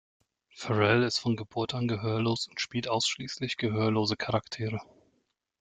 Ferrell 0.49 1.03
ist 1.03 1.19
von 1.19 1.35
Geburt 1.35 1.75
an 1.75 1.87
gehörlos 1.87 2.47
und 2.47 2.59
spielt 2.59 2.87
ausschließlich 2.87 3.55
gehörlose 3.57 4.17
Charaktere. 4.17 4.81